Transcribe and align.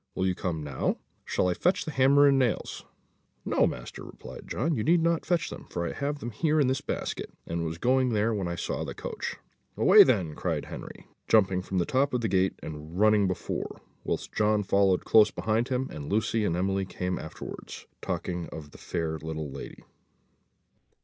Will 0.15 0.25
you 0.25 0.33
come 0.33 0.63
now? 0.63 0.97
Shall 1.25 1.47
I 1.47 1.53
fetch 1.53 1.85
the 1.85 1.91
hammer 1.91 2.25
and 2.27 2.39
nails?" 2.39 2.85
"No, 3.45 3.67
master," 3.67 4.03
returned 4.03 4.49
John, 4.49 4.73
"you 4.73 4.83
need 4.83 5.03
not 5.03 5.27
fetch 5.27 5.51
them, 5.51 5.67
for 5.69 5.87
I 5.87 5.91
have 5.91 6.17
them 6.17 6.31
here 6.31 6.59
in 6.59 6.65
this 6.65 6.81
basket, 6.81 7.29
and 7.45 7.63
was 7.63 7.73
just 7.75 7.81
going 7.81 8.09
when 8.09 8.47
I 8.47 8.55
saw 8.55 8.83
the 8.83 8.95
coach." 8.95 9.35
"Away 9.77 10.01
then," 10.03 10.33
cried 10.33 10.65
Henry, 10.65 11.05
jumping 11.27 11.61
from 11.61 11.77
the 11.77 11.85
top 11.85 12.15
of 12.15 12.21
the 12.21 12.27
gate, 12.27 12.59
and 12.63 12.99
running 12.99 13.27
before, 13.27 13.79
whilst 14.03 14.33
John 14.33 14.63
followed 14.63 15.05
close 15.05 15.29
behind 15.29 15.67
him, 15.67 15.87
and 15.91 16.11
Lucy 16.11 16.45
and 16.45 16.57
Emily 16.57 16.85
came 16.85 17.19
afterwards, 17.19 17.85
talking 18.01 18.47
of 18.49 18.71
the 18.71 18.79
fair 18.79 19.19
little 19.19 19.51
lady. 19.51 19.83